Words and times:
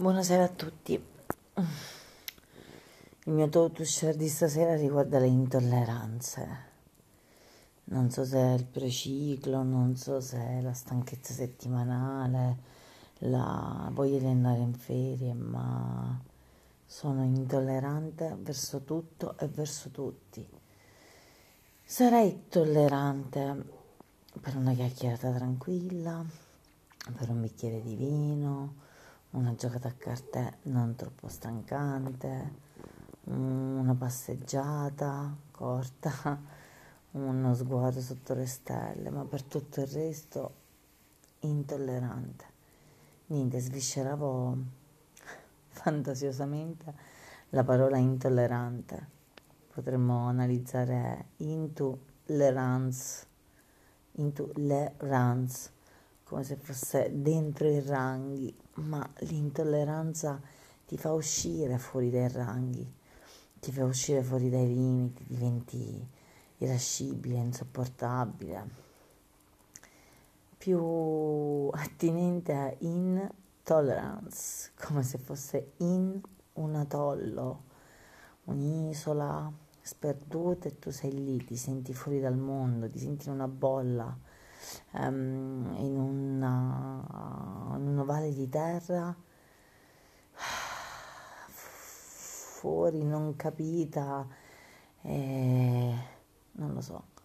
Buonasera 0.00 0.44
a 0.44 0.48
tutti. 0.48 0.92
Il 3.24 3.32
mio 3.32 3.48
to 3.48 3.72
share 3.82 4.16
di 4.16 4.28
stasera 4.28 4.76
riguarda 4.76 5.18
le 5.18 5.26
intolleranze. 5.26 6.48
Non 7.86 8.08
so 8.08 8.24
se 8.24 8.38
è 8.38 8.52
il 8.52 8.64
preciclo, 8.64 9.64
non 9.64 9.96
so 9.96 10.20
se 10.20 10.38
è 10.38 10.60
la 10.60 10.72
stanchezza 10.72 11.32
settimanale, 11.32 12.58
la 13.22 13.90
voglia 13.92 14.20
di 14.20 14.26
andare 14.26 14.60
in 14.60 14.74
ferie, 14.74 15.34
ma 15.34 16.16
sono 16.86 17.24
intollerante 17.24 18.36
verso 18.38 18.84
tutto 18.84 19.36
e 19.36 19.48
verso 19.48 19.88
tutti. 19.88 20.48
Sarei 21.82 22.44
tollerante 22.48 23.64
per 24.40 24.54
una 24.54 24.74
chiacchierata 24.74 25.32
tranquilla, 25.32 26.24
per 27.16 27.30
un 27.30 27.40
bicchiere 27.40 27.82
di 27.82 27.96
vino 27.96 28.86
una 29.30 29.54
giocata 29.54 29.88
a 29.88 29.92
carte 29.92 30.58
non 30.62 30.94
troppo 30.94 31.28
stancante, 31.28 32.66
una 33.24 33.94
passeggiata 33.94 35.36
corta, 35.50 36.40
uno 37.12 37.54
sguardo 37.54 38.00
sotto 38.00 38.34
le 38.34 38.46
stelle, 38.46 39.10
ma 39.10 39.24
per 39.24 39.42
tutto 39.42 39.80
il 39.80 39.86
resto 39.86 40.54
intollerante. 41.40 42.44
Niente, 43.26 43.60
svisceravo 43.60 44.56
fantasiosamente 45.68 46.94
la 47.50 47.64
parola 47.64 47.98
intollerante. 47.98 49.16
Potremmo 49.72 50.26
analizzare 50.26 51.26
into 51.36 52.06
le 54.54 54.94
come 56.28 56.44
se 56.44 56.56
fosse 56.56 57.10
dentro 57.10 57.66
i 57.70 57.80
ranghi, 57.80 58.54
ma 58.74 59.08
l'intolleranza 59.20 60.38
ti 60.86 60.98
fa 60.98 61.14
uscire 61.14 61.78
fuori 61.78 62.10
dai 62.10 62.28
ranghi, 62.28 62.86
ti 63.58 63.72
fa 63.72 63.86
uscire 63.86 64.22
fuori 64.22 64.50
dai 64.50 64.66
limiti, 64.66 65.24
diventi 65.26 66.06
irascibile, 66.58 67.38
insopportabile, 67.38 68.68
più 70.58 71.70
attinente 71.72 72.52
a 72.52 72.74
intolerance, 72.80 74.72
come 74.84 75.02
se 75.04 75.16
fosse 75.16 75.72
in 75.78 76.20
un 76.54 76.74
atollo, 76.74 77.62
un'isola 78.44 79.50
sperduta 79.80 80.68
e 80.68 80.78
tu 80.78 80.90
sei 80.90 81.12
lì, 81.24 81.42
ti 81.42 81.56
senti 81.56 81.94
fuori 81.94 82.20
dal 82.20 82.36
mondo, 82.36 82.86
ti 82.86 82.98
senti 82.98 83.28
in 83.28 83.34
una 83.34 83.48
bolla 83.48 84.27
um, 84.92 85.74
in, 85.78 85.96
una, 85.96 87.76
in 87.76 87.86
un 87.86 87.98
ovale 87.98 88.32
di 88.32 88.48
terra 88.48 89.16
fuori 92.58 93.04
non 93.04 93.36
capita 93.36 94.26
e 95.02 95.94
non 96.52 96.74
lo 96.74 96.80
so. 96.80 97.16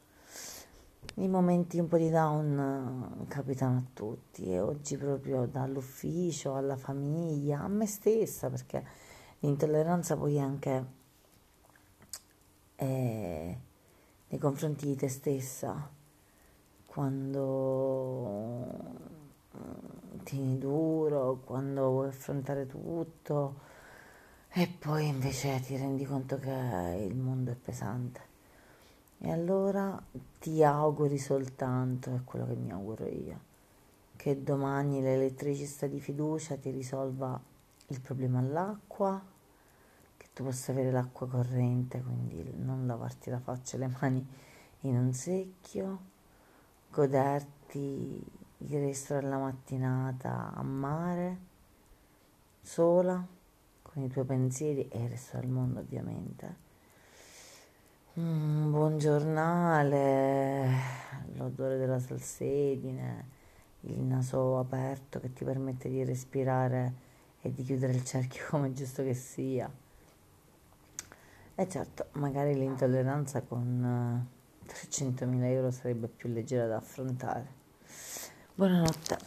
I 1.16 1.28
momenti 1.28 1.80
un 1.80 1.88
po' 1.88 1.98
di 1.98 2.10
down 2.10 3.26
capitano 3.28 3.78
a 3.78 3.84
tutti 3.94 4.46
e 4.46 4.60
oggi 4.60 4.98
proprio 4.98 5.46
dall'ufficio 5.46 6.56
alla 6.56 6.76
famiglia 6.76 7.62
a 7.62 7.68
me 7.68 7.86
stessa 7.86 8.50
perché 8.50 8.84
l'intolleranza 9.40 10.16
poi 10.18 10.40
anche 10.40 10.86
eh, 12.76 13.60
nei 14.28 14.40
confronti 14.40 14.86
di 14.86 14.96
te 14.96 15.08
stessa 15.08 16.02
quando 16.94 18.68
mm, 19.58 20.20
tieni 20.24 20.60
duro, 20.60 21.42
quando 21.44 21.90
vuoi 21.90 22.10
affrontare 22.10 22.68
tutto 22.68 23.56
e 24.50 24.68
poi 24.68 25.08
invece 25.08 25.60
ti 25.62 25.76
rendi 25.76 26.06
conto 26.06 26.38
che 26.38 26.52
il 27.10 27.16
mondo 27.16 27.50
è 27.50 27.56
pesante. 27.56 28.22
E 29.18 29.32
allora 29.32 30.00
ti 30.38 30.64
auguri 30.64 31.18
soltanto, 31.18 32.14
è 32.14 32.24
quello 32.24 32.46
che 32.46 32.54
mi 32.54 32.72
auguro 32.72 33.08
io, 33.08 33.40
che 34.16 34.44
domani 34.44 35.02
l'elettricista 35.02 35.88
di 35.88 36.00
fiducia 36.00 36.58
ti 36.58 36.70
risolva 36.70 37.42
il 37.88 38.02
problema 38.02 38.38
all'acqua, 38.38 39.20
che 40.16 40.28
tu 40.32 40.44
possa 40.44 40.72
avere 40.72 40.92
l'acqua 40.92 41.28
corrente, 41.28 42.04
quindi 42.04 42.54
non 42.58 42.86
lavarti 42.86 43.32
la 43.32 43.40
faccia 43.40 43.78
e 43.78 43.80
le 43.80 43.88
mani 43.88 44.28
in 44.82 44.96
un 44.96 45.12
secchio 45.14 46.12
goderti 46.94 48.24
il 48.58 48.80
resto 48.80 49.16
della 49.16 49.40
mattinata 49.40 50.54
a 50.54 50.62
mare, 50.62 51.38
sola, 52.62 53.26
con 53.82 54.04
i 54.04 54.08
tuoi 54.10 54.26
pensieri 54.26 54.88
e 54.90 55.04
il 55.04 55.10
resto 55.10 55.38
del 55.38 55.50
mondo 55.50 55.80
ovviamente. 55.80 56.62
Un 58.14 58.70
buon 58.70 59.00
giornale, 59.00 60.70
l'odore 61.34 61.80
della 61.80 61.98
salsedine, 61.98 63.26
il 63.82 64.00
naso 64.00 64.60
aperto 64.60 65.20
che 65.20 65.34
ti 65.34 65.44
permette 65.44 65.90
di 65.90 66.04
respirare 66.04 66.94
e 67.42 67.52
di 67.52 67.64
chiudere 67.64 67.94
il 67.94 68.04
cerchio 68.04 68.46
come 68.52 68.72
giusto 68.72 69.02
che 69.02 69.16
sia. 69.16 69.70
E 71.56 71.68
certo, 71.68 72.06
magari 72.14 72.54
l'intolleranza 72.54 73.42
con 73.42 74.33
300.000 74.68 75.44
euro 75.44 75.72
sarebbe 75.72 76.08
più 76.08 76.30
leggera 76.30 76.68
da 76.68 76.78
affrontare. 76.78 77.48
Buonanotte. 78.56 79.18